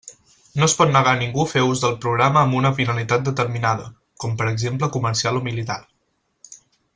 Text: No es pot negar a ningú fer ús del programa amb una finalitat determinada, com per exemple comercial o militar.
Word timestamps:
No 0.61 0.67
es 0.67 0.73
pot 0.77 0.93
negar 0.93 1.11
a 1.17 1.19
ningú 1.19 1.43
fer 1.51 1.61
ús 1.73 1.83
del 1.83 1.93
programa 2.05 2.41
amb 2.45 2.57
una 2.61 2.71
finalitat 2.79 3.27
determinada, 3.29 3.85
com 4.25 4.35
per 4.41 4.49
exemple 4.53 4.91
comercial 4.97 5.39
o 5.43 5.47
militar. 5.51 5.79